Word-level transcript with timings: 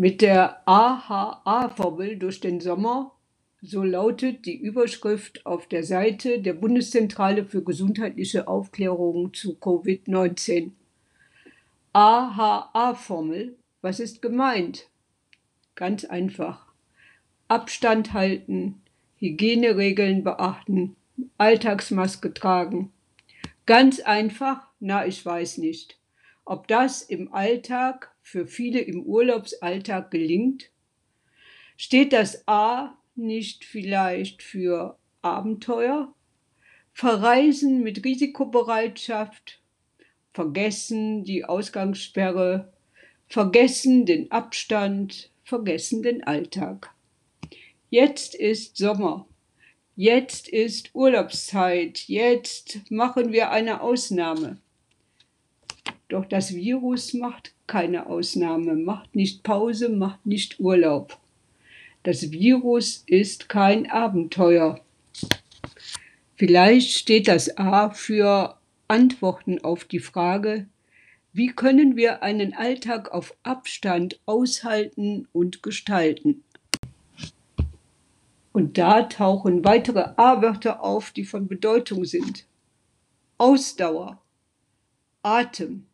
Mit 0.00 0.22
der 0.22 0.66
AHA-Formel 0.66 2.16
durch 2.16 2.40
den 2.40 2.62
Sommer, 2.62 3.12
so 3.60 3.82
lautet 3.84 4.46
die 4.46 4.56
Überschrift 4.56 5.44
auf 5.44 5.66
der 5.66 5.84
Seite 5.84 6.40
der 6.40 6.54
Bundeszentrale 6.54 7.44
für 7.44 7.62
gesundheitliche 7.62 8.48
Aufklärung 8.48 9.34
zu 9.34 9.58
Covid-19. 9.60 10.70
AHA-Formel, 11.92 13.58
was 13.82 14.00
ist 14.00 14.22
gemeint? 14.22 14.88
Ganz 15.74 16.06
einfach. 16.06 16.64
Abstand 17.48 18.14
halten, 18.14 18.80
Hygieneregeln 19.18 20.24
beachten, 20.24 20.96
Alltagsmaske 21.36 22.32
tragen. 22.32 22.90
Ganz 23.66 24.00
einfach? 24.00 24.66
Na, 24.80 25.04
ich 25.04 25.22
weiß 25.26 25.58
nicht. 25.58 25.98
Ob 26.46 26.68
das 26.68 27.02
im 27.02 27.34
Alltag 27.34 28.10
für 28.30 28.46
viele 28.46 28.80
im 28.80 29.02
Urlaubsalltag 29.02 30.12
gelingt? 30.12 30.70
Steht 31.76 32.12
das 32.12 32.46
A 32.46 32.96
nicht 33.16 33.64
vielleicht 33.64 34.40
für 34.42 34.96
Abenteuer? 35.20 36.14
Verreisen 36.92 37.82
mit 37.82 38.04
Risikobereitschaft? 38.04 39.60
Vergessen 40.32 41.24
die 41.24 41.44
Ausgangssperre? 41.44 42.72
Vergessen 43.26 44.06
den 44.06 44.30
Abstand? 44.30 45.32
Vergessen 45.42 46.04
den 46.04 46.22
Alltag? 46.22 46.94
Jetzt 47.88 48.36
ist 48.36 48.76
Sommer. 48.76 49.26
Jetzt 49.96 50.46
ist 50.46 50.94
Urlaubszeit. 50.94 52.04
Jetzt 52.06 52.78
machen 52.90 53.32
wir 53.32 53.50
eine 53.50 53.80
Ausnahme. 53.80 54.58
Doch 56.10 56.26
das 56.26 56.56
Virus 56.56 57.14
macht 57.14 57.54
keine 57.68 58.06
Ausnahme, 58.06 58.74
macht 58.74 59.14
nicht 59.14 59.44
Pause, 59.44 59.88
macht 59.88 60.26
nicht 60.26 60.58
Urlaub. 60.58 61.16
Das 62.02 62.32
Virus 62.32 63.04
ist 63.06 63.48
kein 63.48 63.88
Abenteuer. 63.88 64.80
Vielleicht 66.34 66.96
steht 66.96 67.28
das 67.28 67.56
A 67.58 67.90
für 67.90 68.58
Antworten 68.88 69.62
auf 69.62 69.84
die 69.84 70.00
Frage, 70.00 70.66
wie 71.32 71.46
können 71.46 71.94
wir 71.94 72.24
einen 72.24 72.54
Alltag 72.54 73.12
auf 73.12 73.36
Abstand 73.44 74.18
aushalten 74.26 75.28
und 75.32 75.62
gestalten? 75.62 76.42
Und 78.50 78.78
da 78.78 79.02
tauchen 79.02 79.64
weitere 79.64 80.08
A-Wörter 80.16 80.82
auf, 80.82 81.12
die 81.12 81.24
von 81.24 81.46
Bedeutung 81.46 82.04
sind. 82.04 82.46
Ausdauer, 83.38 84.20
Atem, 85.22 85.86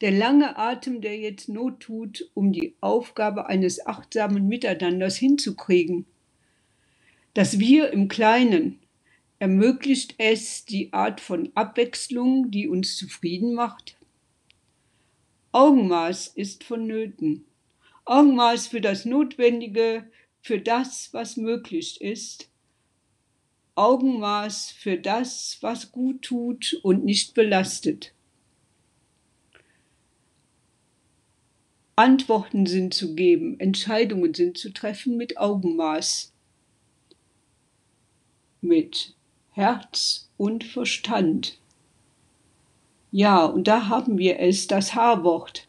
der 0.00 0.12
lange 0.12 0.56
Atem, 0.56 1.00
der 1.00 1.18
jetzt 1.18 1.48
Not 1.48 1.80
tut, 1.80 2.30
um 2.34 2.52
die 2.52 2.74
Aufgabe 2.80 3.46
eines 3.46 3.86
achtsamen 3.86 4.48
Miteinanders 4.48 5.16
hinzukriegen. 5.16 6.06
Das 7.34 7.58
Wir 7.58 7.92
im 7.92 8.08
Kleinen 8.08 8.78
ermöglicht 9.38 10.14
es 10.18 10.64
die 10.64 10.92
Art 10.92 11.20
von 11.20 11.50
Abwechslung, 11.54 12.50
die 12.50 12.68
uns 12.68 12.96
zufrieden 12.96 13.54
macht. 13.54 13.96
Augenmaß 15.52 16.28
ist 16.28 16.64
vonnöten. 16.64 17.44
Augenmaß 18.04 18.68
für 18.68 18.80
das 18.80 19.04
Notwendige, 19.04 20.10
für 20.42 20.60
das, 20.60 21.10
was 21.12 21.36
möglich 21.36 22.00
ist. 22.00 22.50
Augenmaß 23.74 24.72
für 24.72 24.96
das, 24.96 25.58
was 25.60 25.92
gut 25.92 26.22
tut 26.22 26.78
und 26.82 27.04
nicht 27.04 27.34
belastet. 27.34 28.12
Antworten 32.00 32.64
sind 32.64 32.94
zu 32.94 33.14
geben, 33.14 33.60
Entscheidungen 33.60 34.32
sind 34.32 34.56
zu 34.56 34.72
treffen 34.72 35.18
mit 35.18 35.36
Augenmaß, 35.36 36.32
mit 38.62 39.14
Herz 39.50 40.30
und 40.38 40.64
Verstand. 40.64 41.58
Ja, 43.12 43.44
und 43.44 43.68
da 43.68 43.88
haben 43.88 44.16
wir 44.16 44.40
es, 44.40 44.66
das 44.66 44.94
H-Wort, 44.94 45.68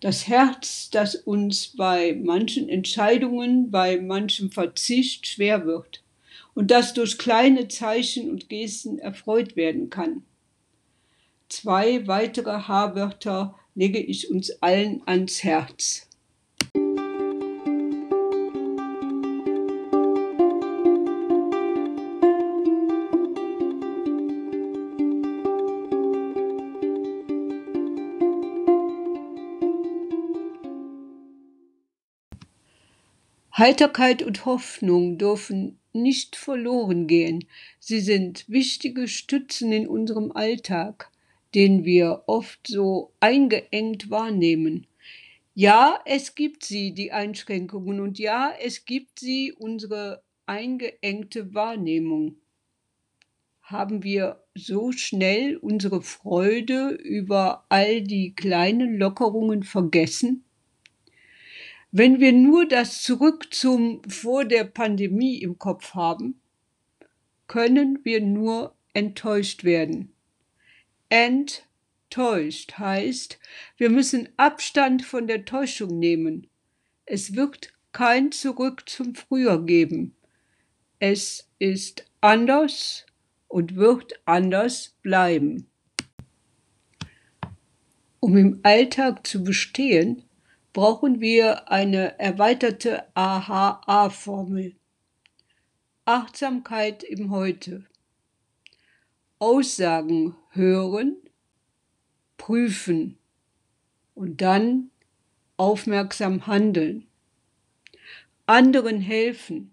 das 0.00 0.28
Herz, 0.28 0.90
das 0.90 1.14
uns 1.14 1.68
bei 1.68 2.20
manchen 2.22 2.68
Entscheidungen, 2.68 3.70
bei 3.70 3.98
manchem 3.98 4.50
Verzicht 4.50 5.26
schwer 5.26 5.64
wird 5.64 6.04
und 6.52 6.70
das 6.70 6.92
durch 6.92 7.16
kleine 7.16 7.68
Zeichen 7.68 8.28
und 8.28 8.50
Gesten 8.50 8.98
erfreut 8.98 9.56
werden 9.56 9.88
kann. 9.88 10.22
Zwei 11.48 12.06
weitere 12.06 12.68
H-Wörter 12.68 13.58
lege 13.74 13.98
ich 13.98 14.30
uns 14.30 14.50
allen 14.62 15.02
ans 15.06 15.42
Herz. 15.44 16.08
Heiterkeit 33.62 34.24
und 34.24 34.44
Hoffnung 34.44 35.18
dürfen 35.18 35.78
nicht 35.92 36.34
verloren 36.34 37.06
gehen. 37.06 37.44
Sie 37.78 38.00
sind 38.00 38.44
wichtige 38.48 39.06
Stützen 39.06 39.70
in 39.70 39.86
unserem 39.86 40.32
Alltag 40.32 41.11
den 41.54 41.84
wir 41.84 42.24
oft 42.26 42.66
so 42.66 43.12
eingeengt 43.20 44.10
wahrnehmen. 44.10 44.86
Ja, 45.54 46.00
es 46.06 46.34
gibt 46.34 46.64
sie, 46.64 46.94
die 46.94 47.12
Einschränkungen, 47.12 48.00
und 48.00 48.18
ja, 48.18 48.52
es 48.60 48.86
gibt 48.86 49.20
sie, 49.20 49.52
unsere 49.52 50.22
eingeengte 50.46 51.54
Wahrnehmung. 51.54 52.36
Haben 53.60 54.02
wir 54.02 54.42
so 54.54 54.92
schnell 54.92 55.56
unsere 55.56 56.02
Freude 56.02 56.90
über 56.90 57.64
all 57.68 58.02
die 58.02 58.34
kleinen 58.34 58.98
Lockerungen 58.98 59.62
vergessen? 59.62 60.44
Wenn 61.90 62.20
wir 62.20 62.32
nur 62.32 62.66
das 62.66 63.02
Zurück 63.02 63.52
zum 63.52 64.02
vor 64.08 64.46
der 64.46 64.64
Pandemie 64.64 65.36
im 65.42 65.58
Kopf 65.58 65.94
haben, 65.94 66.40
können 67.46 67.98
wir 68.02 68.22
nur 68.22 68.74
enttäuscht 68.94 69.64
werden 69.64 70.12
enttäuscht 71.12 72.78
heißt, 72.78 73.38
wir 73.76 73.90
müssen 73.90 74.30
Abstand 74.38 75.04
von 75.04 75.26
der 75.26 75.44
Täuschung 75.44 75.98
nehmen. 75.98 76.46
Es 77.04 77.36
wird 77.36 77.74
kein 77.92 78.32
Zurück 78.32 78.88
zum 78.88 79.14
Früher 79.14 79.62
geben. 79.62 80.16
Es 80.98 81.50
ist 81.58 82.06
anders 82.22 83.04
und 83.48 83.76
wird 83.76 84.22
anders 84.24 84.96
bleiben. 85.02 85.68
Um 88.18 88.38
im 88.38 88.60
Alltag 88.62 89.26
zu 89.26 89.44
bestehen, 89.44 90.24
brauchen 90.72 91.20
wir 91.20 91.70
eine 91.70 92.18
erweiterte 92.18 93.04
AHA-Formel. 93.14 94.76
Achtsamkeit 96.06 97.02
im 97.02 97.30
Heute. 97.30 97.84
Aussagen 99.42 100.36
hören, 100.50 101.16
prüfen 102.36 103.18
und 104.14 104.40
dann 104.40 104.92
aufmerksam 105.56 106.46
handeln, 106.46 107.08
anderen 108.46 109.00
helfen 109.00 109.72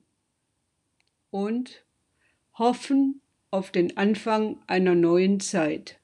und 1.30 1.86
hoffen 2.54 3.22
auf 3.52 3.70
den 3.70 3.96
Anfang 3.96 4.58
einer 4.66 4.96
neuen 4.96 5.40
Zeit. 5.40 5.99